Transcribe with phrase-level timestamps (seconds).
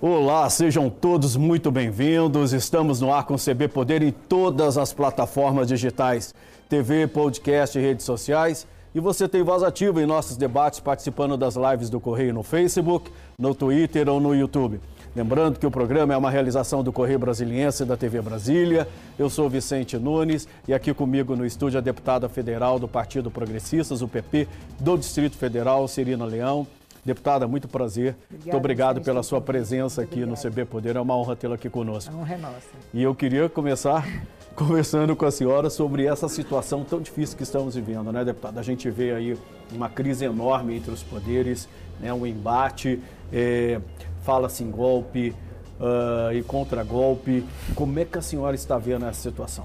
[0.00, 2.52] Olá, sejam todos muito bem-vindos.
[2.52, 6.32] Estamos no ar com CB Poder em todas as plataformas digitais,
[6.68, 8.64] TV, podcast e redes sociais.
[8.94, 13.10] E você tem voz ativa em nossos debates participando das lives do Correio no Facebook,
[13.36, 14.80] no Twitter ou no YouTube.
[15.16, 18.86] Lembrando que o programa é uma realização do Correio Brasiliense e da TV Brasília.
[19.18, 24.00] Eu sou Vicente Nunes e aqui comigo no estúdio a deputada federal do Partido Progressistas,
[24.00, 24.46] o PP,
[24.78, 26.68] do Distrito Federal, Cirina Leão.
[27.08, 28.14] Deputada, muito prazer.
[28.26, 30.94] Obrigada, muito obrigado pela sua presença aqui no CB Poder.
[30.94, 32.14] É uma honra tê-la aqui conosco.
[32.14, 32.68] A honra é nossa.
[32.92, 34.06] E eu queria começar
[34.54, 38.60] conversando com a senhora sobre essa situação tão difícil que estamos vivendo, né, deputada?
[38.60, 39.38] A gente vê aí
[39.72, 41.66] uma crise enorme entre os poderes,
[41.98, 43.00] né, um embate.
[43.32, 43.80] É
[44.22, 45.34] fala-se em golpe
[45.80, 47.42] uh, e contra-golpe.
[47.74, 49.64] Como é que a senhora está vendo essa situação?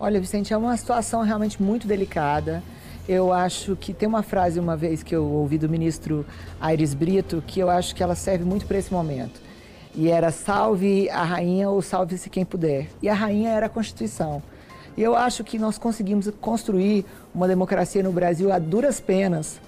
[0.00, 2.62] Olha, Vicente, é uma situação realmente muito delicada.
[3.08, 6.26] Eu acho que tem uma frase uma vez que eu ouvi do ministro
[6.60, 9.40] Aires Brito que eu acho que ela serve muito para esse momento.
[9.94, 12.88] E era salve a rainha ou salve-se quem puder.
[13.02, 14.42] E a rainha era a Constituição.
[14.96, 19.58] E eu acho que nós conseguimos construir uma democracia no Brasil a duras penas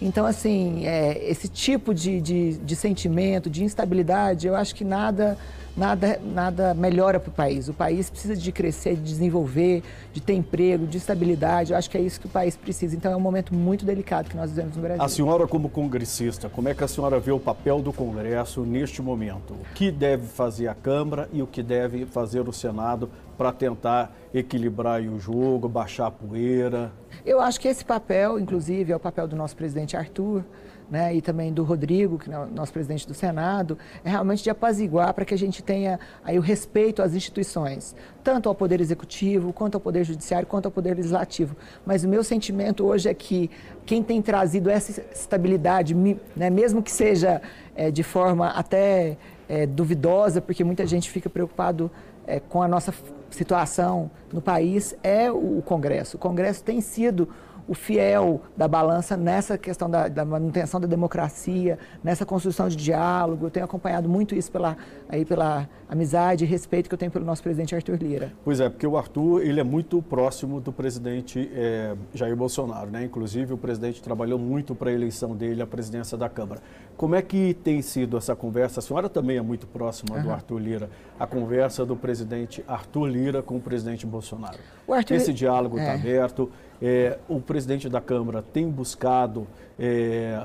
[0.00, 5.38] então, assim, é, esse tipo de, de, de, sentimento, de instabilidade, eu acho que nada,
[5.76, 7.68] nada, nada melhora para o país.
[7.68, 9.82] O país precisa de crescer, de desenvolver,
[10.12, 11.72] de ter emprego, de estabilidade.
[11.72, 12.96] Eu acho que é isso que o país precisa.
[12.96, 15.02] Então, é um momento muito delicado que nós vivemos no Brasil.
[15.02, 19.02] A senhora, como congressista, como é que a senhora vê o papel do Congresso neste
[19.02, 19.52] momento?
[19.52, 24.16] O que deve fazer a Câmara e o que deve fazer o Senado para tentar
[24.32, 26.90] equilibrar o jogo, baixar a poeira?
[27.24, 30.42] Eu acho que esse papel, inclusive, é o papel do nosso presidente Arthur,
[30.90, 34.50] né, e também do Rodrigo, que é o nosso presidente do Senado, é realmente de
[34.50, 39.52] apaziguar para que a gente tenha aí o respeito às instituições, tanto ao Poder Executivo,
[39.52, 41.56] quanto ao Poder Judiciário, quanto ao Poder Legislativo.
[41.84, 43.50] Mas o meu sentimento hoje é que
[43.84, 47.42] quem tem trazido essa estabilidade, né, mesmo que seja
[47.74, 49.16] é, de forma até
[49.48, 51.90] é, duvidosa, porque muita gente fica preocupado
[52.26, 52.92] é, com a nossa
[53.30, 56.16] situação no país é o Congresso.
[56.16, 57.28] O Congresso tem sido
[57.68, 63.46] o fiel da balança nessa questão da, da, manutenção da democracia, nessa construção de diálogo.
[63.46, 64.76] Eu tenho acompanhado muito isso pela,
[65.08, 68.32] aí pela amizade e respeito que eu tenho pelo nosso presidente Arthur Lira.
[68.44, 73.04] Pois é, porque o Arthur ele é muito próximo do presidente é, Jair Bolsonaro, né?
[73.04, 76.60] Inclusive o presidente trabalhou muito para a eleição dele à presidência da Câmara.
[76.96, 78.80] Como é que tem sido essa conversa?
[78.80, 80.22] A senhora também é muito próxima uhum.
[80.22, 80.90] do Arthur Lira.
[81.18, 84.58] A conversa do presidente Arthur Lira com o presidente Bolsonaro.
[84.88, 85.14] Arthur...
[85.14, 85.94] Esse diálogo está é.
[85.94, 86.50] aberto.
[86.80, 89.46] É, o presidente da Câmara tem buscado
[89.78, 90.38] é,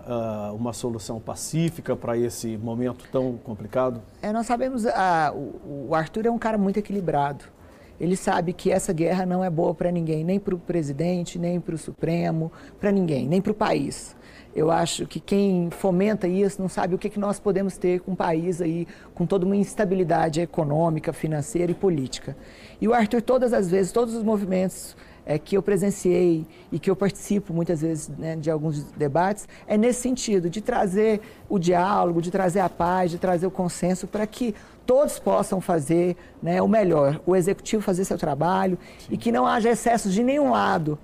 [0.53, 4.02] uma solução pacífica para esse momento tão complicado?
[4.22, 4.90] É, nós sabemos, uh,
[5.34, 7.46] o, o Arthur é um cara muito equilibrado.
[8.00, 11.59] Ele sabe que essa guerra não é boa para ninguém, nem para o presidente, nem
[11.59, 14.16] para o Supremo, para ninguém, nem para o país.
[14.56, 18.14] Eu acho que quem fomenta isso não sabe o que, que nós podemos ter com
[18.14, 22.36] um país aí com toda uma instabilidade econômica, financeira e política.
[22.81, 26.90] E o Arthur, todas as vezes, todos os movimentos é, que eu presenciei e que
[26.90, 32.22] eu participo muitas vezes né, de alguns debates, é nesse sentido, de trazer o diálogo,
[32.22, 34.56] de trazer a paz, de trazer o consenso para que
[34.86, 39.08] todos possam fazer né, o melhor, o executivo fazer seu trabalho Sim.
[39.12, 40.98] e que não haja excessos de nenhum lado.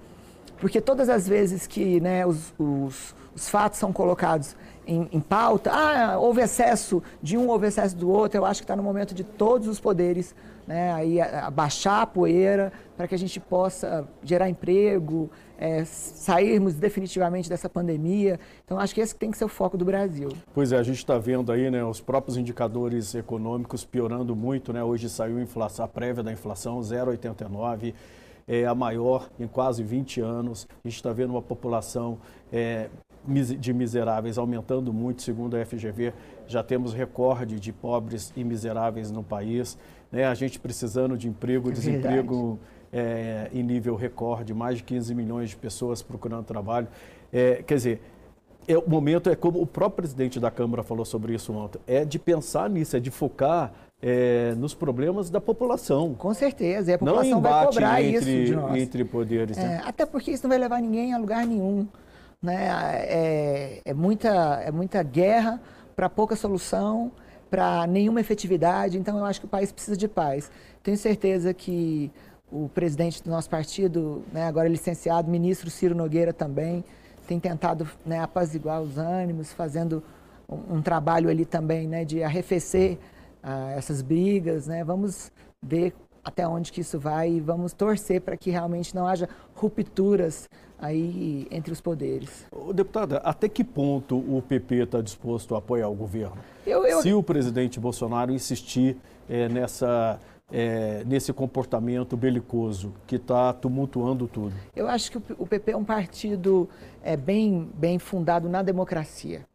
[0.60, 4.56] Porque todas as vezes que né, os, os, os fatos são colocados
[4.88, 8.64] em, em, pauta, ah, houve excesso de um, houve excesso do outro, eu acho que
[8.64, 10.34] está no momento de todos os poderes
[10.68, 17.50] né, aí abaixar a poeira para que a gente possa gerar emprego, é, sairmos definitivamente
[17.50, 18.40] dessa pandemia.
[18.66, 20.30] Então, acho que esse tem que ser o foco do Brasil.
[20.54, 24.74] Pois é, a gente está vendo aí né, os próprios indicadores econômicos piorando muito.
[24.74, 24.84] Né?
[24.84, 27.94] Hoje saiu a, a prévia da inflação, 0,89
[28.48, 30.68] é a maior em quase 20 anos.
[30.84, 32.18] A gente está vendo uma população
[32.52, 32.90] é,
[33.60, 36.14] de miseráveis aumentando muito, segundo a FGV.
[36.48, 39.78] Já temos recorde de pobres e miseráveis no país
[40.12, 40.26] né?
[40.26, 42.60] a gente precisando de emprego, é desemprego
[42.92, 46.88] é, em nível recorde, mais de 15 milhões de pessoas procurando trabalho.
[47.32, 48.02] É, quer dizer,
[48.68, 52.04] é, o momento é como o próprio presidente da Câmara falou sobre isso ontem, é
[52.04, 56.14] de pensar nisso, é de focar é, nos problemas da população.
[56.14, 58.78] Com certeza, e a população vai cobrar entre, isso de nós.
[58.78, 59.58] entre poderes.
[59.58, 59.82] Né?
[59.84, 61.88] É, até porque isso não vai levar ninguém a lugar nenhum.
[62.42, 62.68] Né?
[63.08, 65.62] É, é muita, é muita guerra
[65.96, 67.12] para pouca solução
[67.50, 68.98] para nenhuma efetividade.
[68.98, 70.52] Então, eu acho que o país precisa de paz.
[70.84, 72.12] Tenho certeza que
[72.52, 76.84] o presidente do nosso partido, né, agora licenciado, ministro Ciro Nogueira também,
[77.28, 80.02] tem tentado né, apaziguar os ânimos, fazendo
[80.48, 82.98] um, um trabalho ali também né, de arrefecer
[83.44, 84.68] uh, essas brigas.
[84.68, 84.84] Né?
[84.84, 85.94] Vamos ver
[86.28, 91.48] até onde que isso vai e vamos torcer para que realmente não haja rupturas aí
[91.50, 92.46] entre os poderes.
[92.74, 96.36] Deputada, até que ponto o PP está disposto a apoiar o governo?
[96.66, 97.02] Eu, eu...
[97.02, 98.98] Se o presidente Bolsonaro insistir
[99.30, 100.20] é, nessa,
[100.52, 104.54] é, nesse comportamento belicoso que está tumultuando tudo?
[104.76, 106.70] Eu acho que o PP é um partido
[107.02, 109.46] é, bem, bem fundado na democracia.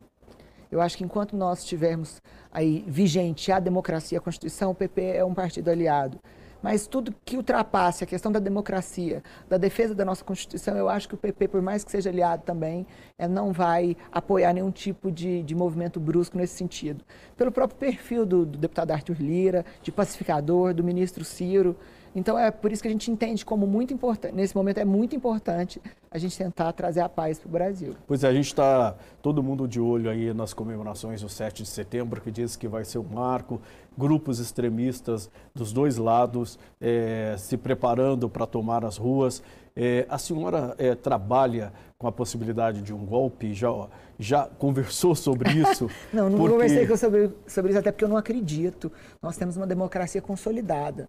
[0.71, 5.23] Eu acho que enquanto nós tivermos aí vigente a democracia, a Constituição, o PP é
[5.23, 6.19] um partido aliado.
[6.63, 11.09] Mas tudo que ultrapasse a questão da democracia, da defesa da nossa Constituição, eu acho
[11.09, 12.87] que o PP, por mais que seja aliado também,
[13.19, 17.05] é, não vai apoiar nenhum tipo de, de movimento brusco nesse sentido.
[17.37, 21.77] Pelo próprio perfil do, do deputado Arthur Lira, de pacificador, do ministro Ciro,
[22.15, 25.17] então é por isso que a gente entende como muito importante, nesse momento é muito
[25.17, 25.81] importante
[26.11, 27.95] a gente tentar trazer a paz para o Brasil.
[28.07, 31.69] Pois é, a gente está todo mundo de olho aí nas comemorações do 7 de
[31.69, 33.61] setembro, que diz que vai ser um marco,
[33.97, 39.43] grupos extremistas dos dois lados é, se preparando para tomar as ruas.
[39.75, 43.55] É, a senhora é, trabalha com a possibilidade de um golpe?
[43.55, 43.89] Já,
[44.19, 45.89] já conversou sobre isso?
[46.13, 46.53] não, não porque...
[46.53, 48.93] conversei sobre, sobre isso, até porque eu não acredito.
[49.23, 51.09] Nós temos uma democracia consolidada.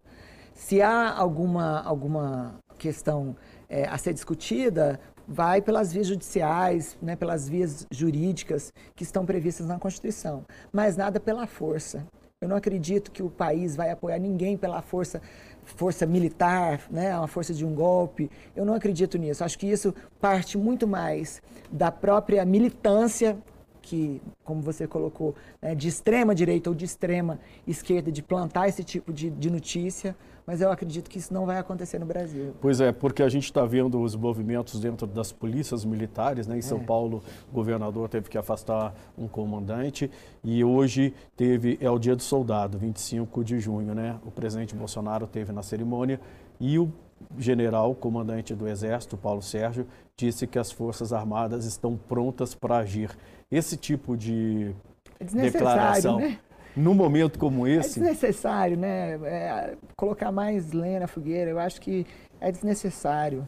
[0.53, 3.35] Se há alguma, alguma questão
[3.67, 9.67] é, a ser discutida, vai pelas vias judiciais, né, pelas vias jurídicas que estão previstas
[9.67, 12.05] na Constituição, mas nada pela força.
[12.41, 15.21] Eu não acredito que o país vai apoiar ninguém pela força,
[15.63, 18.29] força militar, né, uma força de um golpe.
[18.53, 19.45] Eu não acredito nisso.
[19.45, 21.41] Acho que isso parte muito mais
[21.71, 23.37] da própria militância
[23.81, 28.83] que, como você colocou, né, de extrema direita ou de extrema esquerda, de plantar esse
[28.83, 32.53] tipo de, de notícia, mas eu acredito que isso não vai acontecer no Brasil.
[32.61, 36.57] Pois é, porque a gente está vendo os movimentos dentro das polícias militares, né?
[36.57, 36.83] Em São é.
[36.83, 40.11] Paulo, o governador teve que afastar um comandante
[40.43, 44.17] e hoje teve, é o dia do soldado, 25 de junho, né?
[44.25, 46.19] O presidente Bolsonaro teve na cerimônia
[46.59, 46.91] e o
[47.37, 53.09] general, comandante do Exército, Paulo Sérgio, disse que as Forças Armadas estão prontas para agir.
[53.49, 54.75] Esse tipo de
[55.19, 56.17] é declaração.
[56.19, 56.37] Né?
[56.75, 57.99] Num momento como é esse.
[57.99, 59.13] É desnecessário, né?
[59.23, 62.05] É, colocar mais lenha na fogueira, eu acho que
[62.39, 63.47] é desnecessário.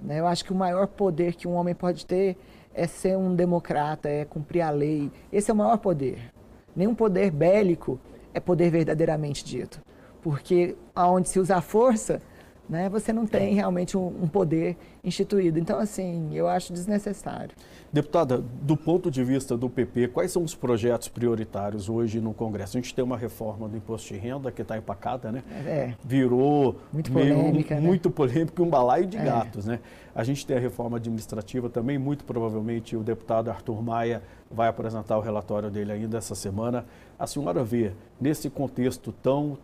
[0.00, 0.20] Né?
[0.20, 2.36] Eu acho que o maior poder que um homem pode ter
[2.74, 5.10] é ser um democrata, é cumprir a lei.
[5.32, 6.32] Esse é o maior poder.
[6.74, 8.00] Nenhum poder bélico
[8.32, 9.80] é poder verdadeiramente dito.
[10.22, 12.22] Porque aonde se usa a força,
[12.72, 15.58] né, você não tem realmente um, um, poder instituído.
[15.58, 17.54] Então, assim, eu acho desnecessário.
[17.92, 22.78] Deputada, do ponto de vista do PP, quais são os projetos prioritários hoje no Congresso?
[22.78, 25.42] A gente tem uma reforma do imposto de renda que está empacada, né?
[25.66, 25.92] É.
[26.02, 27.86] Virou muito polêmica, meio, né?
[27.86, 29.22] muito polêmica, um balaio de é.
[29.22, 29.78] gatos, né?
[30.14, 35.18] A gente tem a reforma administrativa também, muito provavelmente o deputado Arthur Maia vai apresentar
[35.18, 36.86] o relatório dele ainda essa semana.
[37.18, 39.58] A senhora vê, nesse contexto tão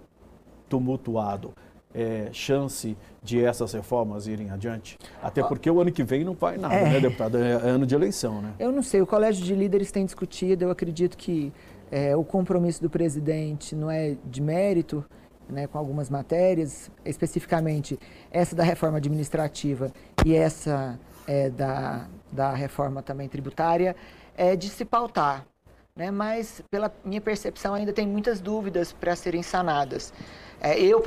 [0.69, 1.55] tumultuado,
[1.99, 4.97] é, chance de essas reformas irem adiante?
[5.21, 6.85] Até porque o ano que vem não vai nada, é.
[6.93, 7.37] né, deputado?
[7.37, 8.53] É ano de eleição, né?
[8.59, 11.53] Eu não sei, o Colégio de Líderes tem discutido, eu acredito que
[11.91, 15.05] é, o compromisso do presidente não é de mérito,
[15.49, 17.99] né, com algumas matérias, especificamente
[18.31, 19.91] essa da reforma administrativa
[20.25, 23.97] e essa é, da, da reforma também tributária,
[24.37, 25.47] é de se pautar.
[25.99, 30.13] Né, mas, pela minha percepção, ainda tem muitas dúvidas para serem sanadas.
[30.61, 31.03] É, eu,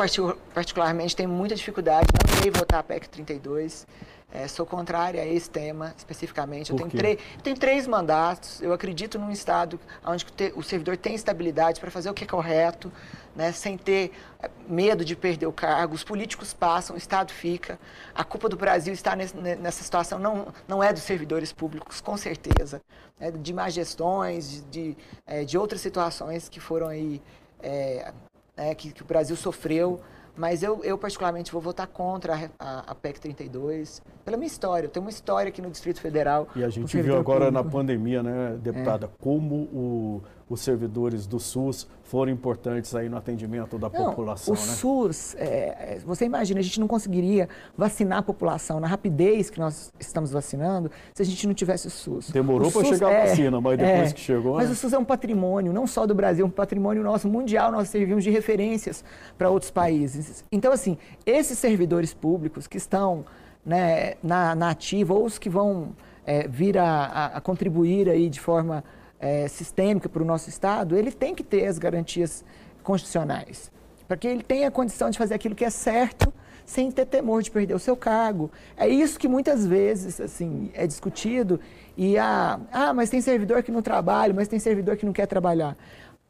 [0.54, 3.88] particularmente, tenho muita dificuldade, não irei votar a PEC 32.
[4.33, 6.72] É, sou contrária a esse tema, especificamente.
[6.72, 8.62] Eu tenho, eu tenho, três mandatos.
[8.62, 12.90] Eu acredito num Estado onde o servidor tem estabilidade para fazer o que é correto,
[13.35, 14.11] né, sem ter
[14.42, 15.94] é, medo de perder o cargo.
[15.94, 17.78] Os políticos passam, o Estado fica.
[18.16, 22.16] A culpa do Brasil está nesse, nessa situação não, não é dos servidores públicos, com
[22.16, 22.81] certeza.
[23.19, 24.97] É de má gestões, de, de,
[25.28, 27.21] é, de outras situações que foram aí
[27.61, 28.14] é,
[28.56, 30.02] né, que, que, o Brasil sofreu.
[30.35, 34.88] Mas eu, eu particularmente, vou votar contra a, a, a, PEC 32, pela minha história.
[34.88, 36.47] Eu tenho uma história aqui no Distrito Federal.
[36.56, 37.66] E a gente viu agora público.
[37.66, 39.09] na pandemia, né, deputada, é.
[39.19, 44.54] como o, os servidores do SUS foram importantes aí no atendimento da não, população.
[44.54, 44.64] O né?
[44.64, 49.58] SUS, é, é, você imagina, a gente não conseguiria vacinar a população na rapidez que
[49.58, 52.31] nós estamos vacinando se a gente não tivesse o SUS.
[52.31, 54.56] Demorou para chegar a é, vacina, mas depois é, que chegou.
[54.56, 54.74] Mas né?
[54.74, 57.88] o SUS é um patrimônio, não só do Brasil, é um patrimônio nosso mundial, nós
[57.88, 59.06] servimos de referências
[59.38, 60.44] para outros países.
[60.52, 63.24] Então, assim, esses servidores públicos que estão
[63.66, 68.30] né, na, na ativa ou os que vão é, vir a, a, a contribuir aí
[68.30, 68.84] de forma
[69.21, 72.44] é, sistêmica para o nosso Estado, ele tem que ter as garantias
[72.83, 73.71] constitucionais,
[74.07, 76.33] para que ele tenha a condição de fazer aquilo que é certo
[76.66, 78.49] sem ter temor de perder o seu cargo.
[78.75, 81.59] É isso que muitas vezes assim é discutido
[81.95, 85.28] e a, ah, mas tem servidor que não trabalha, mas tem servidor que não quer
[85.28, 85.78] trabalhar.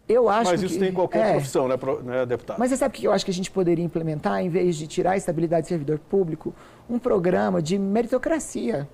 [0.09, 2.59] Eu acho mas isso que, tem em qualquer é, profissão, né, né, deputado?
[2.59, 4.85] Mas você sabe o que eu acho que a gente poderia implementar, em vez de
[4.85, 6.53] tirar a estabilidade do servidor público,
[6.89, 8.89] um programa de meritocracia?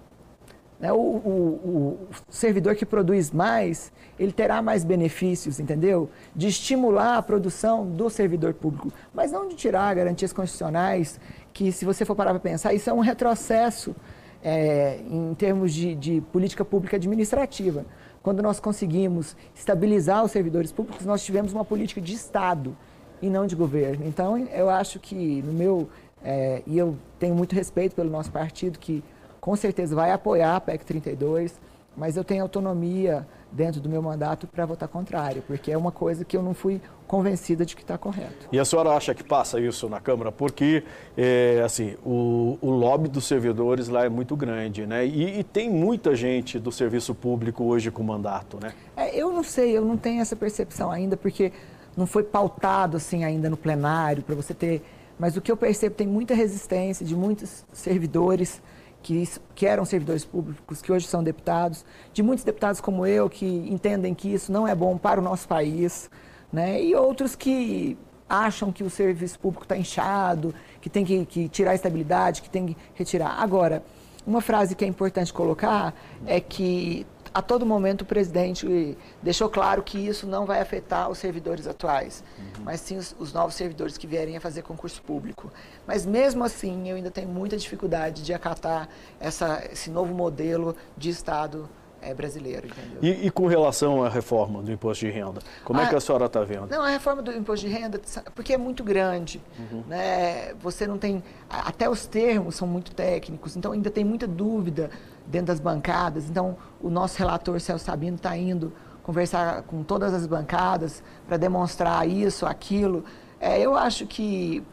[0.80, 6.08] O, o, o, servidor que produz mais, ele terá mais benefícios, entendeu?
[6.36, 11.20] De estimular a produção do servidor público, mas não de tirar garantias constitucionais,
[11.52, 13.96] que se você for parar para pensar, isso é um retrocesso
[14.44, 17.84] é, em termos de, de política pública administrativa.
[18.22, 22.78] Quando nós conseguimos estabilizar os servidores públicos, nós tivemos uma política de Estado
[23.22, 24.06] e não de governo.
[24.06, 25.90] Então, eu acho que no meu.
[26.24, 29.04] É, e eu tenho muito respeito pelo nosso partido, que
[29.48, 31.58] com certeza vai apoiar a PEC 32,
[31.96, 36.26] mas eu tenho autonomia dentro do meu mandato para votar contrário, porque é uma coisa
[36.26, 38.50] que eu não fui convencida de que está correto.
[38.52, 40.34] E a senhora acha que passa isso na Câmara?
[40.34, 40.84] Porque,
[41.16, 45.06] é, assim, o, o, lobby dos servidores lá é muito grande, né?
[45.06, 48.74] E, e, tem muita gente do serviço público hoje com mandato, né?
[48.98, 51.54] É, eu não sei, eu não tenho essa percepção ainda, porque
[51.96, 54.84] não foi pautado assim ainda no plenário para você ter.
[55.18, 58.62] Mas o que eu percebo tem muita resistência de muitos servidores
[59.02, 63.46] que, que eram servidores públicos, que hoje são deputados, de muitos deputados como eu, que
[63.46, 66.10] entendem que isso não é bom para o nosso país,
[66.52, 66.82] né?
[66.82, 67.98] e outros que
[68.30, 72.50] acham que o serviço público está inchado, que tem que, que tirar a estabilidade, que
[72.50, 73.42] tem que retirar.
[73.42, 73.84] Agora,
[74.26, 75.94] uma frase que é importante colocar
[76.26, 81.18] é que a todo momento o presidente deixou claro que isso não vai afetar os
[81.18, 82.64] servidores atuais, uhum.
[82.64, 85.52] mas sim os, os, novos servidores que vierem a fazer concurso público.
[85.86, 91.10] Mas mesmo assim, eu ainda tenho muita dificuldade de acatar essa, esse novo modelo de
[91.10, 91.70] Estado
[92.02, 93.00] é, brasileiro, entendeu?
[93.02, 95.96] E, e, com relação à reforma do imposto de renda, como é ah, é que
[95.96, 96.68] a senhora está vendo?
[96.68, 98.00] Não, a reforma do imposto de renda,
[98.36, 99.84] porque é muito grande, uhum.
[99.88, 100.54] né?
[100.56, 104.90] Você não tem, até os termos são muito técnicos, então ainda tem muita dúvida
[105.28, 106.30] dentro das bancadas.
[106.30, 108.72] Então, o nosso relator Celso Sabino está indo
[109.04, 113.06] conversar com todas as bancadas para demonstrar isso, aquilo.
[113.40, 114.64] É, eu acho que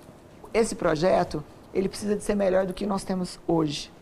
[0.52, 3.92] esse projeto ele precisa de ser melhor do que nós temos hoje.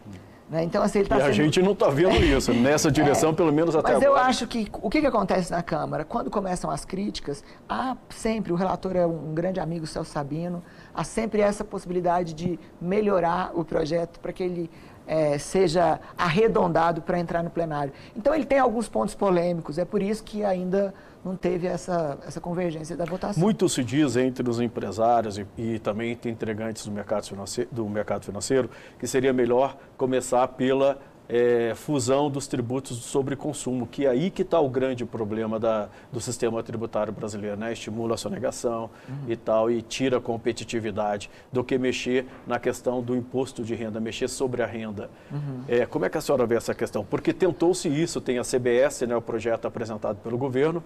[0.52, 0.64] Né?
[0.64, 1.30] Então, assim, ele tá e sendo...
[1.30, 4.10] a gente não está vendo isso nessa direção, é, pelo menos até mas agora.
[4.10, 6.04] Mas eu acho que o que, que acontece na Câmara?
[6.04, 10.62] Quando começam as críticas, há sempre, o relator é um grande amigo, Celso Sabino,
[10.94, 14.70] há sempre essa possibilidade de melhorar o projeto para que ele
[15.06, 17.92] é, seja arredondado para entrar no plenário.
[18.16, 20.94] Então, ele tem alguns pontos polêmicos, é por isso que ainda
[21.24, 23.40] não teve essa, essa convergência da votação.
[23.40, 27.28] Muito se diz entre os empresários e, e também entre entregantes do mercado,
[27.70, 28.68] do mercado financeiro
[28.98, 30.98] que seria melhor começar pela
[31.32, 35.88] é, fusão dos tributos sobre consumo, que é aí que está o grande problema da,
[36.12, 37.72] do sistema tributário brasileiro, né?
[37.72, 39.24] Estimula a sonegação uhum.
[39.26, 43.98] e tal, e tira a competitividade, do que mexer na questão do imposto de renda,
[43.98, 45.08] mexer sobre a renda.
[45.30, 45.62] Uhum.
[45.66, 47.02] É, como é que a senhora vê essa questão?
[47.02, 50.84] Porque tentou-se isso, tem a CBS, né, o projeto apresentado pelo governo,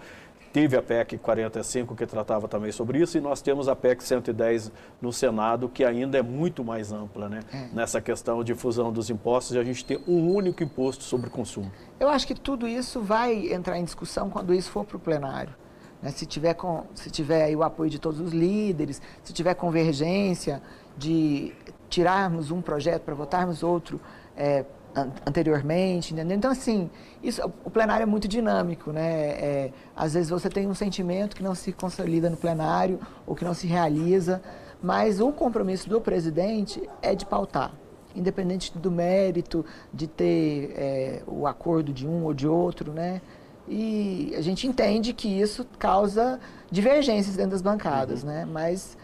[0.53, 4.73] Teve a PEC 45, que tratava também sobre isso, e nós temos a PEC 110
[5.01, 7.41] no Senado, que ainda é muito mais ampla, né?
[7.53, 7.69] É.
[7.73, 11.71] Nessa questão de fusão dos impostos e a gente ter um único imposto sobre consumo.
[12.01, 15.55] Eu acho que tudo isso vai entrar em discussão quando isso for para o plenário.
[16.03, 16.11] Né?
[16.11, 20.63] Se tiver, com, se tiver o apoio de todos os líderes, se tiver convergência
[20.97, 21.53] de
[21.89, 24.01] tirarmos um projeto para votarmos outro
[24.37, 24.65] é,
[25.27, 26.37] anteriormente, entendeu?
[26.37, 26.91] Então, assim,
[27.23, 29.11] isso, o plenário é muito dinâmico, né?
[29.31, 33.45] É, às vezes você tem um sentimento que não se consolida no plenário ou que
[33.45, 34.41] não se realiza,
[34.83, 37.73] mas o compromisso do presidente é de pautar,
[38.15, 43.21] independente do mérito, de ter é, o acordo de um ou de outro, né?
[43.69, 46.39] E a gente entende que isso causa
[46.71, 48.29] divergências dentro das bancadas, uhum.
[48.29, 48.45] né?
[48.45, 48.97] Mas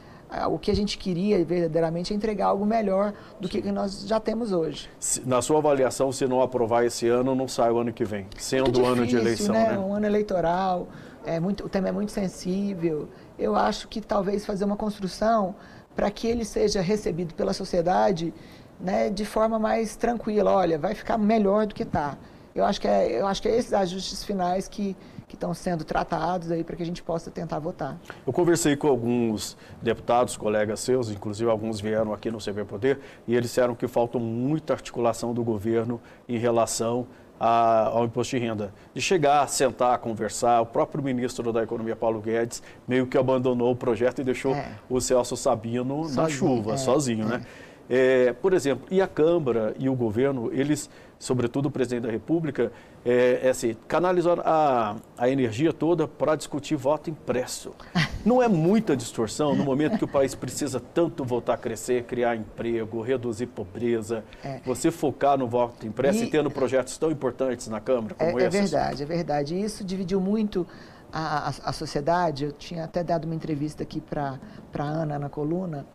[0.48, 4.52] o que a gente queria verdadeiramente é entregar algo melhor do que nós já temos
[4.52, 4.88] hoje.
[5.24, 8.80] Na sua avaliação, se não aprovar esse ano, não sai o ano que vem, sendo
[8.80, 9.72] o ano de eleição, né?
[9.72, 9.78] né?
[9.78, 10.88] Um ano eleitoral,
[11.24, 13.08] é muito, o tema é muito sensível.
[13.38, 15.54] Eu acho que talvez fazer uma construção
[15.94, 18.32] para que ele seja recebido pela sociedade
[18.80, 20.52] né, de forma mais tranquila.
[20.52, 22.16] Olha, vai ficar melhor do que está.
[22.54, 24.96] Eu acho que é, eu acho que é esses ajustes finais que
[25.32, 27.98] que estão sendo tratados aí para que a gente possa tentar votar.
[28.26, 33.34] Eu conversei com alguns deputados, colegas seus, inclusive alguns vieram aqui no CV Poder, e
[33.34, 35.98] eles disseram que falta muita articulação do governo
[36.28, 37.06] em relação
[37.40, 38.74] a, ao imposto de renda.
[38.92, 43.76] De chegar, sentar, conversar, o próprio ministro da Economia, Paulo Guedes, meio que abandonou o
[43.76, 44.72] projeto e deixou é.
[44.90, 47.42] o Celso Sabino sozinho, na chuva, é, sozinho, né?
[47.88, 48.26] é.
[48.26, 48.32] né?
[48.34, 50.90] Por exemplo, e a Câmara e o governo, eles,
[51.22, 52.72] sobretudo o presidente da República,
[53.06, 57.72] é, é assim, canalizou a, a energia toda para discutir voto impresso.
[58.26, 62.34] Não é muita distorção no momento que o país precisa tanto voltar a crescer, criar
[62.34, 64.58] emprego, reduzir pobreza, é.
[64.66, 68.48] você focar no voto impresso e, e, tendo projetos tão importantes na Câmara como é,
[68.48, 68.56] esse?
[68.56, 69.60] É verdade, é verdade.
[69.60, 70.66] Isso dividiu muito
[71.12, 72.46] a, a, a sociedade.
[72.46, 74.40] Eu tinha até dado uma entrevista aqui para
[74.76, 75.86] a Ana na coluna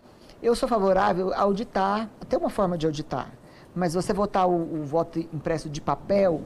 [0.42, 3.32] eu sou favorável a auditar, até uma forma de auditar,
[3.78, 6.42] mas você votar o, o voto impresso de papel,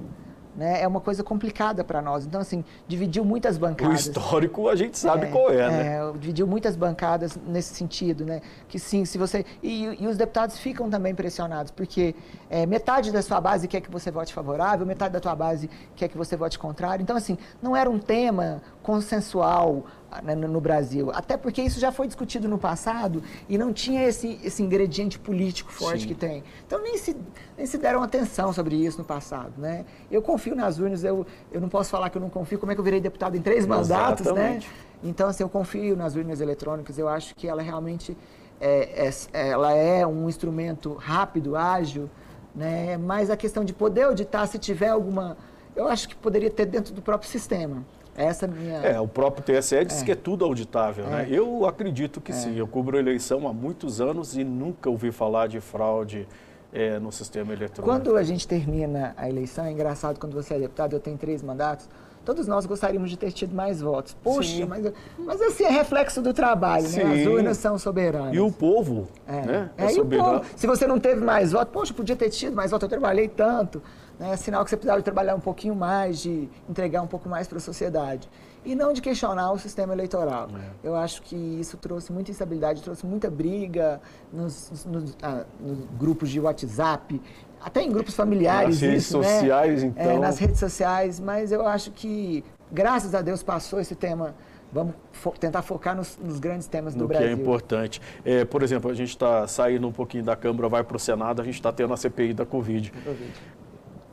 [0.55, 2.25] né, é uma coisa complicada para nós.
[2.25, 4.07] Então, assim, dividiu muitas bancadas.
[4.07, 5.95] O histórico a gente sabe é, qual é, né?
[5.95, 8.41] É, dividiu muitas bancadas nesse sentido, né?
[8.67, 9.45] Que sim, se você.
[9.63, 12.13] E, e os deputados ficam também pressionados, porque
[12.49, 16.09] é, metade da sua base quer que você vote favorável, metade da tua base quer
[16.09, 17.01] que você vote contrário.
[17.01, 19.85] Então, assim, não era um tema consensual
[20.23, 21.09] né, no Brasil.
[21.13, 25.71] Até porque isso já foi discutido no passado e não tinha esse, esse ingrediente político
[25.71, 26.07] forte Sim.
[26.07, 26.43] que tem.
[26.65, 27.15] Então nem se,
[27.57, 29.53] nem se deram atenção sobre isso no passado.
[29.57, 29.85] Né?
[30.09, 32.59] Eu confio nas urnas, eu, eu não posso falar que eu não confio.
[32.59, 34.31] Como é que eu virei deputado em três mandatos, né?
[34.31, 34.67] Exatamente.
[34.67, 34.73] né?
[35.03, 36.97] Então, assim, eu confio nas urnas eletrônicas.
[36.97, 38.15] Eu acho que ela realmente
[38.59, 42.09] é, é, ela é um instrumento rápido, ágil,
[42.53, 42.97] né?
[42.97, 45.37] mas a questão de poder auditar, se tiver alguma...
[45.75, 47.83] Eu acho que poderia ter dentro do próprio sistema.
[48.15, 48.77] Essa é minha...
[48.79, 50.05] É, o próprio TSE diz é.
[50.05, 51.23] que é tudo auditável, né?
[51.23, 51.25] é.
[51.25, 51.27] né?
[51.31, 52.35] Eu acredito que é.
[52.35, 52.55] sim.
[52.57, 56.27] Eu cubro eleição há muitos anos e nunca ouvi falar de fraude
[56.73, 57.83] é, no sistema eletrônico.
[57.83, 61.41] Quando a gente termina a eleição, é engraçado, quando você é deputado, eu tenho três
[61.41, 61.87] mandatos,
[62.23, 64.15] todos nós gostaríamos de ter tido mais votos.
[64.23, 67.03] Poxa, mas, mas assim, é reflexo do trabalho, Sim.
[67.03, 67.21] né?
[67.21, 68.33] As urnas são soberanas.
[68.33, 69.41] E o povo, é.
[69.41, 69.69] né?
[69.77, 70.41] É, é e o povo.
[70.55, 73.81] Se você não teve mais votos, poxa, podia ter tido mais votos, eu trabalhei tanto.
[74.21, 74.33] Né?
[74.33, 77.57] É sinal que você precisava trabalhar um pouquinho mais, de entregar um pouco mais para
[77.57, 78.29] a sociedade.
[78.63, 80.47] E não de questionar o sistema eleitoral.
[80.53, 80.87] É.
[80.87, 83.99] Eu acho que isso trouxe muita instabilidade, trouxe muita briga
[84.31, 87.19] nos, nos, ah, nos grupos de WhatsApp,
[87.59, 88.75] até em grupos familiares.
[88.75, 89.27] Nas redes isso, né?
[89.27, 89.89] sociais, né?
[89.89, 90.11] então.
[90.11, 94.35] É, nas redes sociais, mas eu acho que, graças a Deus, passou esse tema.
[94.71, 97.27] Vamos fo tentar focar nos, nos, grandes temas do no Brasil.
[97.27, 98.01] que é importante.
[98.23, 101.41] É, por exemplo, a gente está saindo um pouquinho da Câmara, vai para o Senado,
[101.41, 102.89] a gente está tendo a CPI da Covid.
[102.91, 103.33] COVID.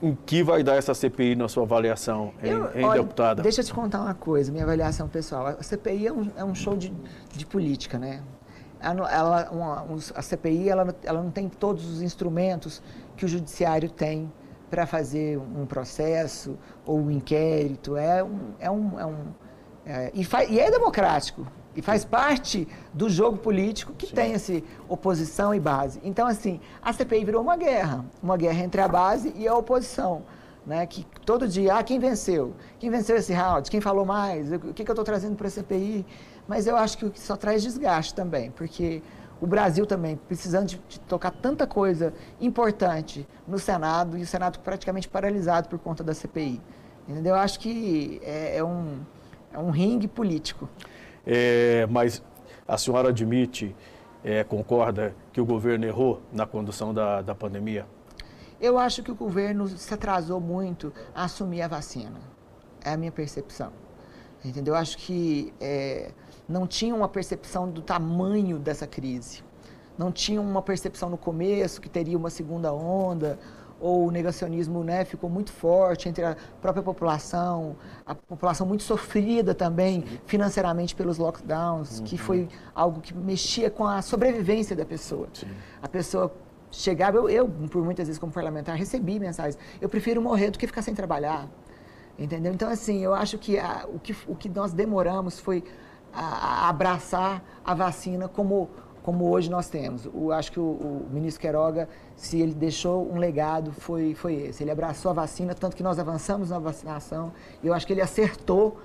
[0.01, 3.43] Em que vai dar essa CPI na sua avaliação, hein, eu, hein olha, deputada?
[3.43, 5.49] Deixa eu te contar uma coisa, minha avaliação pessoal.
[5.49, 6.93] A CPI é um, é um show de,
[7.33, 8.23] de política, né?
[8.81, 12.81] Ela, ela uma, a CPI ela, ela não tem todos os instrumentos
[13.17, 14.33] que o judiciário tem
[14.71, 17.97] para fazer um processo ou um inquérito.
[17.97, 19.17] É um, é um, é um
[19.85, 21.47] é, e, fa, e é democrático.
[21.77, 24.15] E faz parte do jogo político que Sim.
[24.15, 26.01] tem esse oposição e base.
[26.03, 28.05] Então, assim, a CPI virou uma guerra.
[28.23, 30.23] Uma guerra entre a base e a oposição.
[30.67, 30.85] Né?
[30.87, 32.55] Que todo dia, ah, quem venceu?
[32.79, 33.71] Quem venceu esse round?
[33.71, 34.53] Quem falou mais?
[34.53, 36.05] O que, que eu estou trazendo para a CPI?
[36.47, 39.03] Mas eu acho que só traz desgaste também, porque
[39.41, 44.59] o Brasil também precisando de, de, tocar tanta coisa importante no Senado e o Senado
[44.59, 46.61] praticamente paralisado por conta da CPI.
[47.07, 47.35] Entendeu?
[47.35, 48.99] Eu acho que é, é um,
[49.53, 50.69] é um ringue político.
[51.27, 52.23] É, mas
[52.67, 53.75] a senhora admite,
[54.25, 57.87] é, concorda que o governo errou na condução da, da pandemia?
[58.61, 62.21] Eu acho que o governo se atrasou muito a assumir a vacina.
[62.85, 63.73] É a minha percepção.
[64.45, 64.75] Entendeu?
[64.75, 66.11] Eu acho que é,
[66.49, 69.45] não tinha uma percepção do tamanho dessa crise.
[69.97, 73.39] Não tinha uma percepção no começo que teria uma segunda onda
[73.81, 79.55] ou o negacionismo né, ficou muito forte entre a própria população, a população muito sofrida
[79.55, 80.19] também Sim.
[80.27, 82.05] financeiramente pelos lockdowns, uhum.
[82.05, 85.29] que foi algo que mexia com a sobrevivência da pessoa.
[85.33, 85.49] Sim.
[85.81, 86.33] A pessoa
[86.71, 90.67] chegava, eu, eu, por muitas vezes como parlamentar, recebi mensagens, eu prefiro morrer do que
[90.67, 91.49] ficar sem trabalhar.
[92.19, 92.53] Entendeu?
[92.53, 95.63] Então, assim, eu acho que, a, o, que o que nós demoramos foi
[96.13, 98.69] a, a abraçar a vacina como
[99.09, 100.07] como hoje nós temos.
[100.13, 104.63] O, acho que o, o, ministro Queiroga, se ele deixou um legado, foi, foi esse.
[104.63, 108.03] Ele abraçou a vacina, tanto que nós avançamos na vacinação, e eu acho que ele
[108.03, 108.77] acertou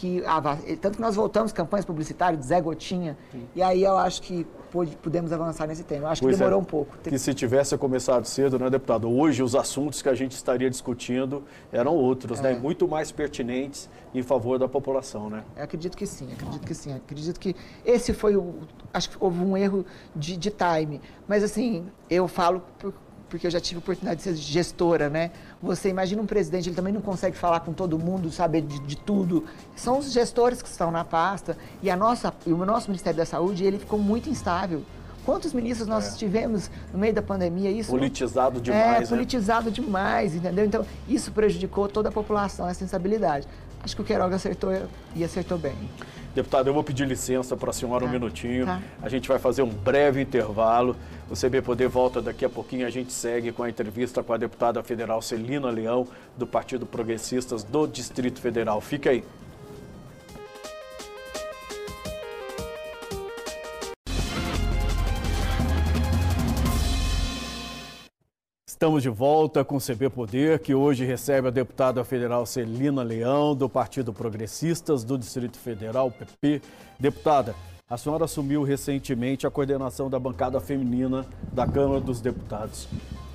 [0.00, 0.40] que a,
[0.80, 3.46] tanto que nós voltamos campanhas publicitárias, Zé Gotinha, Sim.
[3.54, 6.06] e aí eu acho que pôde, pudemos avançar nesse tema.
[6.06, 6.96] Eu acho pois que demorou é, um pouco.
[7.02, 9.10] Que se tivesse começado cedo, né, deputado?
[9.10, 12.54] Hoje os assuntos que a gente estaria discutindo eram outros, né, é.
[12.54, 12.58] né?
[12.58, 15.44] Muito mais pertinentes em favor da população, né?
[15.54, 16.94] Eu acredito que sim, acredito que sim.
[16.94, 18.54] Acredito que esse foi o.
[18.94, 19.84] Acho que houve um erro
[20.16, 20.98] de, de time.
[21.28, 22.94] Mas assim, eu falo por,
[23.30, 25.30] porque eu já tive a oportunidade de ser gestora, né?
[25.62, 28.96] Você imagina um presidente, ele também não consegue falar com todo mundo, saber de, de
[28.96, 29.44] tudo.
[29.76, 33.24] São os gestores que estão na pasta e a nossa, e o nosso Ministério da
[33.24, 34.82] Saúde, ele ficou muito instável.
[35.24, 36.16] Quantos ministros nós é.
[36.16, 37.70] tivemos no meio da pandemia?
[37.70, 38.96] Isso politizado demais.
[38.96, 39.06] É, né?
[39.06, 40.64] politizado demais, entendeu?
[40.64, 43.46] Então, isso prejudicou toda a população, essa instabilidade.
[43.82, 44.70] Acho que o Queiroga acertou
[45.14, 45.76] e acertou bem.
[46.34, 48.08] Deputado, eu vou pedir licença para a senhora tá.
[48.08, 48.66] um minutinho.
[48.66, 48.80] Tá.
[49.02, 50.96] A gente vai fazer um breve intervalo.
[51.28, 52.86] O CB Poder volta daqui a pouquinho.
[52.86, 57.64] A gente segue com a entrevista com a deputada federal Celina Leão, do Partido Progressistas
[57.64, 58.80] do Distrito Federal.
[58.80, 59.24] Fica aí.
[68.80, 73.54] Estamos de volta com o CB Poder, que hoje recebe a deputada federal Celina Leão,
[73.54, 76.62] do Partido Progressistas do Distrito Federal, PP.
[76.98, 77.54] Deputada,
[77.86, 82.88] a senhora assumiu recentemente a coordenação da bancada feminina da Câmara dos Deputados.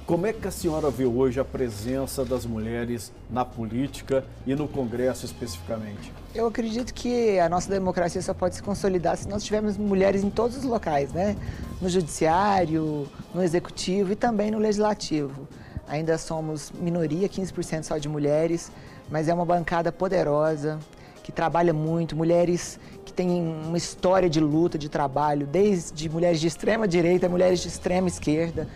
[0.05, 4.67] Como é que a senhora vê hoje a presença das mulheres na política e no
[4.67, 6.13] Congresso especificamente?
[6.35, 10.29] Eu acredito que a nossa democracia só pode se consolidar se nós tivermos mulheres em
[10.29, 11.35] todos os locais, né?
[11.81, 15.47] No judiciário, no executivo e também no legislativo.
[15.87, 18.71] Ainda somos minoria, 15% só de mulheres,
[19.09, 20.77] mas é uma bancada poderosa,
[21.23, 26.45] que trabalha muito, mulheres que têm uma história de luta, de trabalho, desde mulheres de
[26.45, 28.67] extrema direita mulheres de extrema esquerda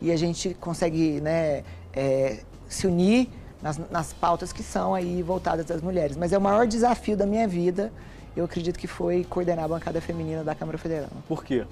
[0.00, 3.28] e a gente consegue né, é, se unir
[3.62, 6.16] nas, nas pautas que são aí voltadas às mulheres.
[6.16, 7.92] Mas é o maior desafio da minha vida,
[8.36, 11.10] eu acredito que foi coordenar a bancada feminina da Câmara Federal.
[11.26, 11.64] Por quê?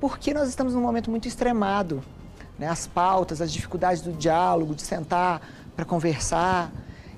[0.00, 2.02] Porque nós estamos num momento muito extremado.
[2.58, 2.68] Né?
[2.68, 5.40] As pautas, as dificuldades do diálogo, de sentar
[5.74, 6.70] para conversar.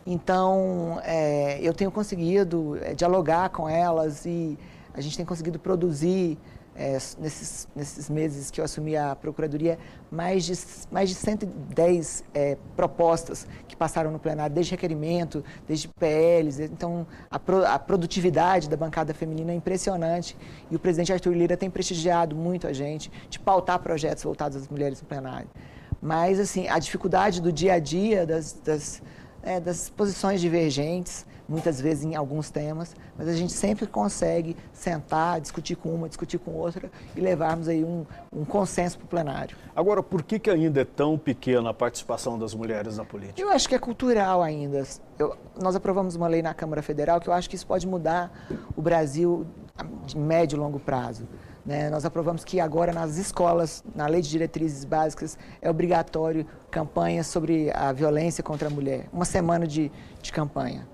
[0.06, 4.58] Então, é, eu tenho conseguido é, dialogar com elas e
[4.94, 6.38] a gente tem conseguido produzir
[6.76, 9.78] é, nesses, nesses meses que eu assumi a Procuradoria,
[10.10, 10.54] mais de,
[10.90, 16.60] mais de 110 é, propostas que passaram no plenário, desde requerimento, desde PLs.
[16.60, 20.36] Então, a, pro, a, produtividade da bancada feminina é impressionante
[20.70, 24.68] e o presidente Arthur Lira tem prestigiado muito a gente de pautar projetos voltados às
[24.68, 25.48] mulheres no plenário.
[26.02, 29.02] Mas, assim, a dificuldade do dia a dia, das, das,
[29.44, 35.40] é, das posições divergentes, muitas vezes em alguns temas, mas a gente sempre consegue sentar,
[35.40, 39.56] discutir com uma, discutir com outra e levarmos aí um, um consenso para o plenário.
[39.76, 43.40] Agora, por que, que ainda é tão pequena a participação das mulheres na política?
[43.40, 44.84] Eu acho que é cultural ainda.
[45.18, 48.32] Eu, nós aprovamos uma lei na Câmara Federal que eu acho que isso pode mudar
[48.74, 49.46] o Brasil
[50.06, 51.28] de médio e longo prazo.
[51.64, 51.88] Né?
[51.90, 57.70] Nós aprovamos que agora nas escolas, na lei de diretrizes básicas, é obrigatório campanha sobre
[57.72, 59.08] a violência contra a mulher.
[59.12, 60.86] Uma semana de, de campanha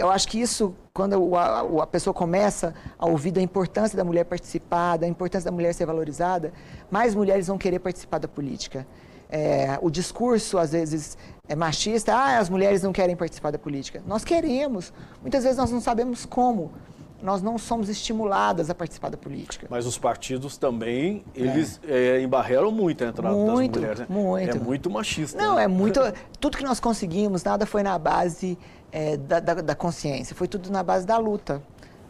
[0.00, 4.24] eu acho que isso, quando a, a, pessoa começa a ouvir da importância da mulher
[4.24, 6.52] participar, da importância da mulher ser valorizada,
[6.90, 8.86] mais mulheres vão querer participar da política.
[9.28, 14.02] É, o discurso, às vezes, é machista, ah, as mulheres não querem participar da política.
[14.06, 14.92] Nós queremos.
[15.20, 16.72] Muitas vezes nós não sabemos como.
[17.22, 19.66] Nós não somos estimuladas a participar da política.
[19.70, 22.16] Mas os partidos também, eles é.
[22.16, 24.00] É, embarreram muito a entrada muito, das mulheres.
[24.00, 24.06] Né?
[24.08, 25.40] Muito, É muito machista.
[25.40, 25.64] Não, né?
[25.64, 26.00] é muito...
[26.38, 28.58] Tudo que nós conseguimos, nada foi na base
[28.92, 31.62] é, da, da, da, consciência, foi tudo na base da luta.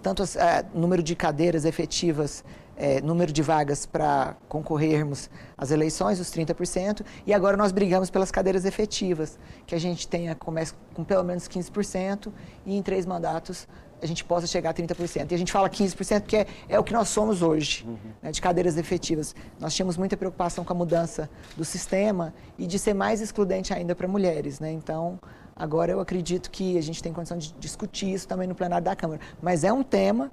[0.02, 2.44] Tanto o é, número de cadeiras efetivas,
[2.80, 8.30] é, número de vagas para concorrermos às eleições, os 30%, e agora nós brigamos pelas
[8.30, 12.32] cadeiras efetivas, que a gente tenha, comece com pelo menos 15%
[12.64, 13.68] e em três mandatos
[14.02, 15.30] a gente possa chegar a 30%.
[15.30, 17.98] E a gente fala 15% porque é, é o que nós somos hoje, uhum.
[18.22, 19.34] né, de cadeiras efetivas.
[19.58, 23.94] Nós tínhamos muita preocupação com a mudança do sistema e de ser mais excludente ainda
[23.94, 24.58] para mulheres.
[24.58, 24.72] Né?
[24.72, 25.18] Então,
[25.60, 28.96] Agora, eu acredito que a gente tem condição de discutir isso também no plenário da
[28.96, 29.20] Câmara.
[29.42, 30.30] Mas é um tema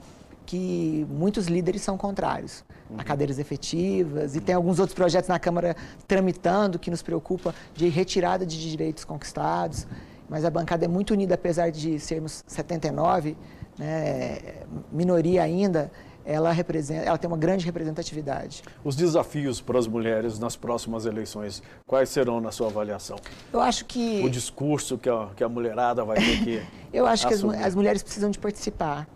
[0.48, 2.96] que muitos líderes são contrários uhum.
[2.98, 5.76] a cadeiras efetivas e tem alguns outros projetos na Câmara
[6.08, 9.86] tramitando que nos preocupa de retirada de direitos conquistados.
[10.30, 13.38] Mas a bancada é muito unida, apesar de sermos 79,
[13.78, 14.40] né,
[14.92, 15.92] minoria ainda,
[16.26, 18.62] ela, representa, ela tem uma grande representatividade.
[18.84, 23.18] Os desafios para as mulheres nas próximas eleições, quais serão na sua avaliação?
[23.54, 24.22] Eu acho que...
[24.24, 27.54] O discurso que a, que a mulherada vai ter que Eu acho assumir.
[27.54, 29.08] que as, as, mulheres precisam de participar.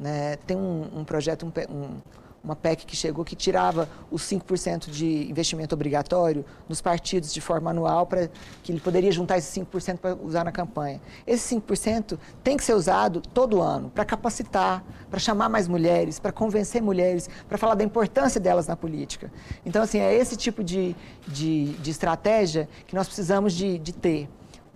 [0.00, 0.36] Né?
[0.46, 2.00] Tem um, um projeto, um, um
[2.42, 7.70] uma PEC que chegou que tirava os 5% de investimento obrigatório nos partidos de forma
[7.70, 8.28] anual para
[8.62, 11.00] que ele poderia juntar esses 5% para usar na campanha.
[11.26, 16.32] Esse 5% tem que ser usado todo ano para capacitar, para chamar mais mulheres, para
[16.32, 19.30] convencer mulheres, para falar da importância delas na política.
[19.64, 20.96] Então, assim, é esse tipo de,
[21.28, 24.28] de, de estratégia que nós precisamos de, de ter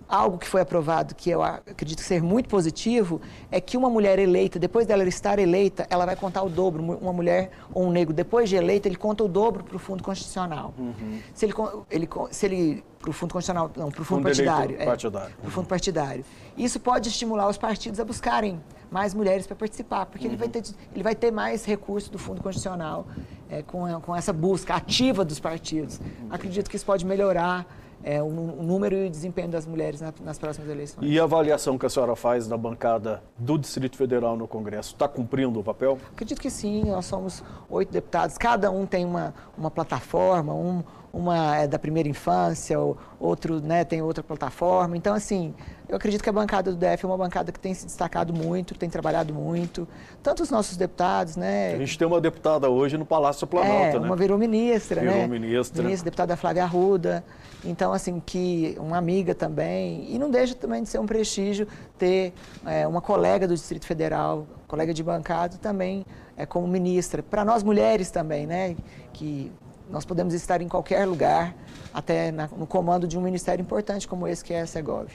[0.09, 4.59] algo que foi aprovado, que eu acredito ser muito positivo, é que uma mulher eleita,
[4.59, 6.83] depois dela estar eleita, ela vai contar o dobro.
[6.83, 10.03] Uma mulher ou um negro, depois de eleita, ele conta o dobro para o Fundo
[10.03, 10.75] Constitucional.
[10.79, 11.21] Uhum.
[11.35, 11.55] Se ele,
[11.91, 14.77] ele, se ele para o Fundo Constitucional, não, para o Fundo, fundo Partidário.
[14.81, 15.37] É, partidário.
[15.37, 16.25] Para o Fundo Partidário.
[16.57, 18.59] Isso pode estimular os partidos a buscarem
[18.91, 20.33] mais mulheres para participar, porque uhum.
[20.33, 20.63] ele, vai ter,
[20.95, 23.07] ele vai ter mais recursos do Fundo Constitucional
[23.51, 25.99] é, com, com essa busca ativa dos partidos.
[25.99, 26.29] Uhum.
[26.31, 27.67] Acredito que isso pode melhorar
[28.05, 31.05] é, o, o, número e o desempenho das mulheres na, nas próximas eleições.
[31.11, 35.09] E a avaliação que a senhora faz da bancada do Distrito Federal no Congresso, está
[35.09, 35.99] cumprindo o papel?
[36.13, 41.57] Acredito que sim, nós somos oito deputados, cada um tem uma, uma plataforma, um, uma
[41.59, 42.77] é da primeira infância,
[43.21, 44.97] outro né, tem outra plataforma.
[44.97, 45.55] Então, assim,
[45.89, 48.75] eu acredito que a bancada do DF é uma bancada que tem se destacado muito,
[48.75, 49.87] tem trabalhado muito.
[50.23, 51.75] Tanto os nossos deputados, né?
[51.75, 54.07] A gente tem uma deputada hoje no Palácio Planalto, é, né?
[54.07, 55.27] Uma virou ministra, virou né?
[55.29, 55.83] ministra.
[55.83, 57.25] Ministra, deputada Flávia Arruda.
[57.65, 60.13] Então, assim, que uma amiga também.
[60.13, 62.33] E não deixa também de ser um prestígio ter
[62.67, 66.05] é, uma colega do Distrito Federal, colega de bancada também
[66.37, 67.23] é, como ministra.
[67.23, 68.77] Para nós mulheres também, né?
[69.13, 69.53] Que
[69.91, 71.55] nós podemos estar em qualquer lugar,
[71.93, 75.09] até na, no comando de um ministério importante como esse que é a Segov.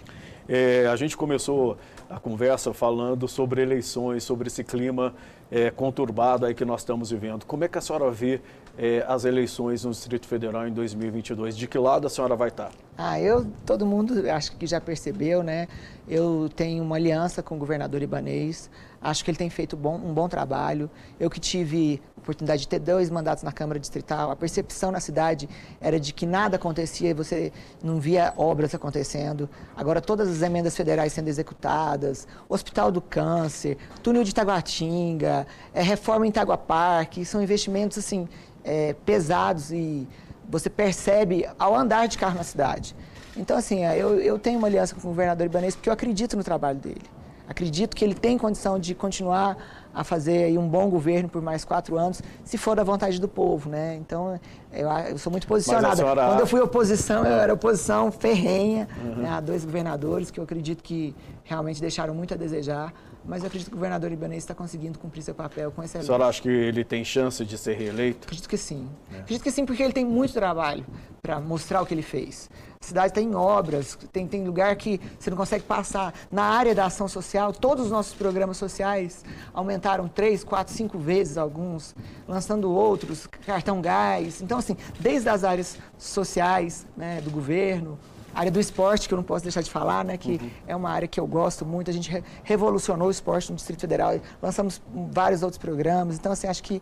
[0.48, 1.78] É, a gente começou
[2.10, 5.14] a conversa falando sobre eleições, sobre esse clima
[5.52, 7.46] é, conturbado aí que nós estamos vivendo.
[7.46, 8.42] Como é que a senhora vê
[8.76, 11.56] é, as eleições no Distrito Federal em 2022?
[11.56, 12.72] De que lado a senhora vai estar?
[12.98, 15.68] Ah, eu, todo mundo acho que já percebeu, né?
[16.08, 18.72] Eu tenho uma aliança com o governador Ibanês.
[19.02, 20.90] Acho que ele tem feito bom, um bom trabalho.
[21.20, 25.00] Eu que tive a oportunidade de ter dois mandatos na Câmara Distrital, a percepção na
[25.00, 25.48] cidade
[25.80, 29.50] era de que nada acontecia e você não via obras acontecendo.
[29.76, 36.26] Agora, todas as emendas federais sendo executadas, Hospital do Câncer, túnel de Taguatinga, é, reforma
[36.26, 38.28] em Itagua Parque, são investimentos assim
[38.64, 40.08] é, pesados e
[40.50, 42.96] você percebe ao andar de carro na cidade.
[43.38, 46.36] Então, assim, é, eu, eu tenho uma aliança com o governador Ibanez porque eu acredito
[46.36, 47.19] no trabalho dele.
[47.50, 49.58] Acredito que ele tem condição de continuar
[49.92, 53.68] a fazer um bom governo por mais quatro anos, se for da vontade do povo,
[53.72, 53.96] né?
[53.96, 54.40] Então,
[54.72, 55.96] eu, eu sou muito posicionada.
[55.96, 56.28] Senhora...
[56.28, 59.24] Quando eu fui oposição, eu era oposição ferrenha uhum.
[59.24, 62.94] né, a dois governadores que eu acredito que realmente deixaram muito a desejar
[63.26, 66.06] mas eu acredito que o governador Ibanez está conseguindo cumprir seu papel com excelência.
[66.14, 68.26] A senhora acha que ele tem chance de ser reeleito?
[68.26, 68.88] Acredito que sim.
[69.14, 69.20] É.
[69.20, 70.86] Acredito que sim, porque ele tem muito trabalho
[71.22, 72.50] para mostrar o que ele fez.
[72.82, 76.14] A cidade tem obras, tem, tem lugar que você não consegue passar.
[76.32, 81.38] Na área da ação social, todos os nossos programas sociais aumentaram três, quatro, cinco vezes
[81.38, 81.94] alguns,
[82.26, 84.42] lançando outros, cartão gás.
[84.42, 88.00] Então, assim, desde as áreas sociais né, do governo,
[88.34, 90.50] área do esporte, que eu não posso deixar de falar, né, que uhum.
[90.68, 91.90] é uma área que eu gosto muito.
[91.90, 96.18] A gente re revolucionou o esporte no Distrito Federal, lançamos vários outros programas.
[96.18, 96.82] Então, assim, acho que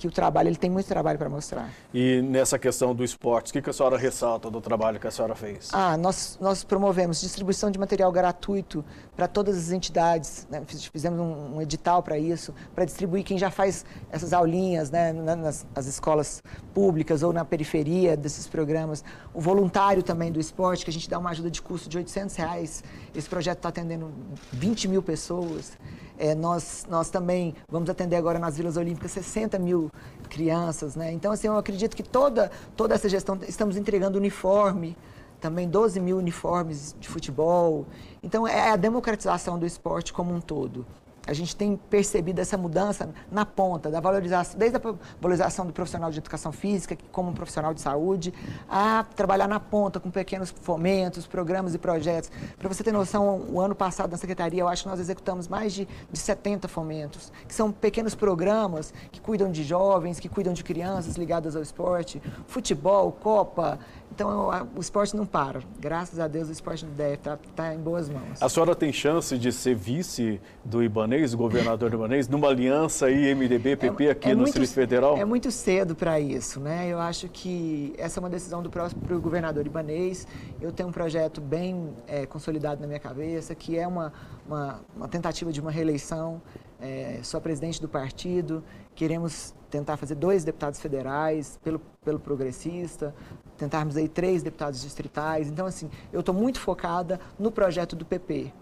[0.00, 1.68] que o trabalho, ele tem muito trabalho para mostrar.
[1.92, 5.10] E nessa questão do esporte, o que, que a senhora ressalta do trabalho que a
[5.10, 5.68] senhora fez?
[5.74, 8.82] Ah, nós, nós promovemos distribuição de material gratuito
[9.14, 10.62] para todas as entidades, né?
[10.90, 15.12] fizemos um, um edital para isso, para distribuir quem já faz essas aulinhas né?
[15.12, 19.04] nas, nas escolas públicas ou na periferia desses programas.
[19.34, 22.36] O voluntário também do esporte, que a gente dá uma ajuda de custo de 800
[22.36, 22.82] reais.
[23.14, 24.10] Esse projeto está atendendo
[24.50, 25.72] 20 mil pessoas.
[26.18, 29.89] É, nós, nós também vamos atender agora nas Vilas Olímpicas 60 mil
[30.28, 31.12] crianças, né?
[31.12, 34.96] Então, assim, eu acredito que toda, toda essa gestão, estamos entregando uniforme,
[35.40, 37.86] também 12 mil uniformes de futebol.
[38.22, 40.86] Então, é a democratização do esporte como um todo
[41.30, 44.80] a gente tem percebido essa mudança na ponta, da valorização, desde a
[45.20, 48.34] valorização do profissional de educação física, como um profissional de saúde,
[48.68, 52.32] a trabalhar na ponta com pequenos fomentos, programas e projetos.
[52.58, 55.72] Para você ter noção, o ano passado na Secretaria, eu acho que nós executamos mais
[55.72, 60.64] de, de 70 fomentos, que são pequenos programas que cuidam de jovens, que cuidam de
[60.64, 63.78] crianças ligadas ao esporte, futebol, Copa,
[64.12, 65.60] então o esporte não para.
[65.78, 68.42] Graças a Deus o esporte deve estar tá, tá em boas mãos.
[68.42, 70.82] A senhora tem chance de ser vice do
[71.20, 75.16] Ibanês, do governador Ibanês, numa aliança aí MDB-PP é, aqui é no muito, Distrito Federal?
[75.16, 76.88] É muito cedo para isso, né?
[76.88, 80.26] Eu acho que essa é uma decisão do próprio governador Ibanês.
[80.60, 84.12] Eu tenho um projeto bem é, consolidado na minha cabeça, que é uma,
[84.46, 86.40] uma, uma tentativa de uma reeleição.
[86.80, 93.14] É, sou presidente do partido, queremos tentar fazer dois deputados federais pelo, pelo progressista,
[93.58, 95.48] tentarmos aí três deputados distritais.
[95.48, 98.52] Então, assim, eu estou muito focada no projeto do PP.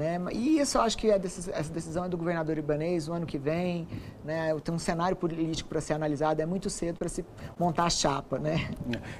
[0.00, 0.18] Né?
[0.32, 1.20] E isso eu acho que é
[1.52, 3.86] essa decisão é do governador Ibanês o ano que vem.
[4.24, 4.58] Né?
[4.64, 7.22] Tem um cenário político para ser analisado, é muito cedo para se
[7.58, 8.38] montar a chapa.
[8.38, 8.70] Né?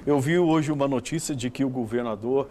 [0.07, 2.47] Eu vi hoje uma notícia de que o governador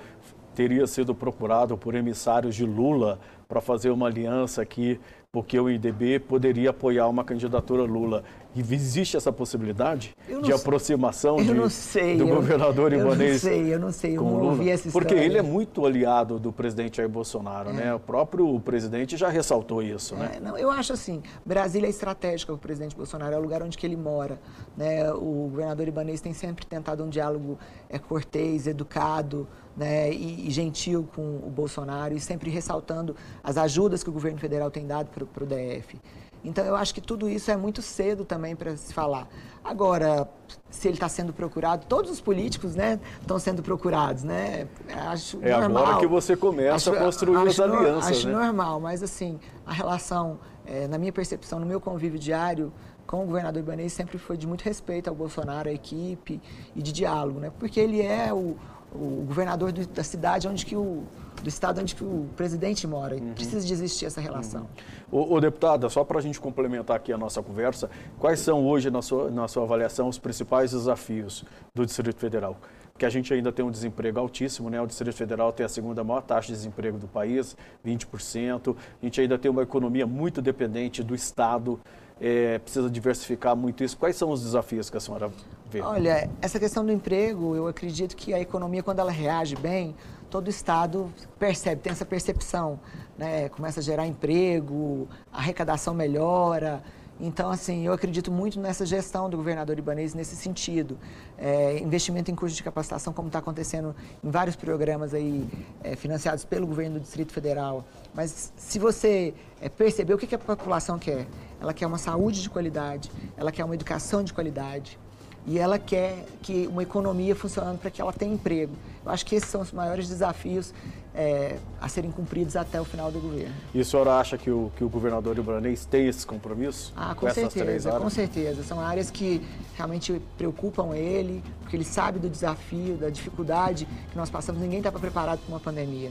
[0.55, 5.01] teria sido procurado por emissários de Lula para fazer uma aliança aqui,
[5.33, 8.25] porque o IDB poderia apoiar uma candidatura Lula.
[8.53, 13.45] E existe essa possibilidade de aproximação de, do eu, governador Ibanez?
[13.45, 15.07] Eu não sei, eu não sei, eu não ouvi essa história.
[15.07, 17.73] Porque ele é muito aliado do presidente Jair Bolsonaro, é.
[17.75, 17.95] né?
[17.95, 20.33] O próprio presidente já ressaltou isso, né?
[20.35, 23.63] É, não, eu acho assim, Brasília é estratégica para o presidente Bolsonaro, é o lugar
[23.63, 24.41] onde ele mora.
[24.77, 25.13] Né?
[25.13, 27.57] O governador Ibanez tem sempre tentado um diálogo
[27.89, 29.47] é, cortês, educado,
[29.81, 34.39] né, e, e, gentil com o Bolsonaro e sempre ressaltando as ajudas que o governo
[34.39, 35.99] federal tem dado para o DF.
[36.45, 39.27] Então, eu acho que tudo isso é muito cedo também para se falar.
[39.65, 40.29] Agora,
[40.69, 44.69] se ele está sendo procurado, todos os políticos né, estão sendo procurados, né?
[45.09, 45.83] Acho é normal.
[45.85, 48.11] agora que você começa acho, a construir acho, as alianças.
[48.11, 48.35] Acho né?
[48.35, 52.71] normal, mas assim, a relação, é, na minha percepção, no meu convívio diário
[53.11, 56.41] com o governador Ibanez, sempre foi de muito respeito ao Bolsonaro, à equipe
[56.77, 57.51] e de diálogo, né?
[57.59, 58.57] Porque ele é o,
[58.95, 61.03] o governador do, da cidade onde que o
[61.43, 63.17] do estado onde o presidente mora.
[63.17, 63.35] Uhum.
[63.35, 64.69] Precisa de existir essa relação.
[65.11, 65.19] Uhum.
[65.23, 68.91] O, o deputada, só para a gente complementar aqui a nossa conversa, quais são hoje,
[68.91, 71.45] na sua, na sua avaliação, os principais desafios
[71.75, 72.59] do Distrito Federal?
[72.93, 74.81] Porque a gente ainda tem um desemprego altíssimo, né?
[74.81, 78.77] O Distrito Federal tem a segunda maior taxa de desemprego do país, 20%.
[79.03, 81.81] A gente ainda tem uma economia muito dependente do Estado.
[82.21, 83.97] É, precisa diversificar muito isso.
[83.97, 85.31] Quais são os desafios que a senhora
[85.71, 85.81] vê?
[85.81, 89.97] Olha, essa questão do emprego, eu acredito que a economia, quando ela reage bem,
[90.29, 92.79] todo o Estado percebe, tem essa percepção,
[93.17, 93.49] né?
[93.49, 96.83] começa a gerar emprego, a arrecadação melhora.
[97.23, 100.99] Então, assim, eu acredito muito nessa gestão do governador Ibanez nesse sentido.
[101.37, 105.47] É, investimento em curso de capacitação, como está acontecendo em vários programas aí
[105.85, 107.85] é, financiados pelo governo do Distrito Federal.
[108.15, 111.27] Mas se você é, perceber o que, que a população quer,
[111.61, 114.99] ela quer uma saúde de qualidade, ela quer uma educação de qualidade,
[115.47, 118.73] e ela quer que uma economia funcionando para que ela tenha emprego.
[119.05, 120.75] Eu acho que esses são os maiores desafios
[121.15, 123.55] é, a serem cumpridos até o final do governo.
[123.75, 126.93] E a senhora acha que o, que o governador Ibranês tem esse compromisso?
[126.95, 128.63] Ah, com, com certeza, com certeza.
[128.63, 129.43] São áreas que
[129.75, 134.61] realmente preocupam ele, porque ele sabe do desafio, da dificuldade que nós passamos.
[134.61, 136.11] Ninguém estava preparado para uma pandemia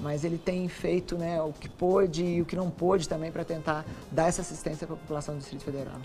[0.00, 3.44] mas ele tem feito né, o que pôde e o que não pôde também para
[3.44, 5.96] tentar dar essa assistência para a população do Distrito Federal.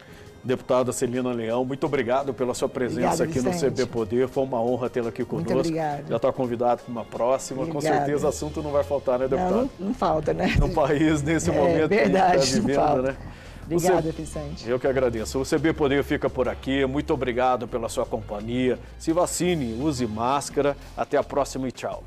[0.45, 3.65] Deputada Celina Leão, muito obrigado pela sua presença aqui Vicente.
[3.65, 4.27] no CB Poder.
[4.27, 5.51] Foi uma honra tê-la aqui conosco.
[5.51, 6.08] Muito obrigado.
[6.08, 7.63] Já está convidado para uma próxima.
[7.63, 7.88] Obrigada.
[7.88, 9.69] Com certeza o assunto não vai faltar, né, deputado?
[9.79, 10.55] Não, não, falta, né?
[10.60, 13.17] No país, nesse é, momento verdade, que está vivendo, né?
[13.65, 14.69] Obrigada, Vicente.
[14.69, 15.41] Eu que agradeço.
[15.41, 16.86] O CB Poder fica por aqui.
[16.86, 18.77] Muito obrigado pela sua companhia.
[18.99, 20.77] Se vacine, use máscara.
[20.95, 22.03] Até a próxima e tchau.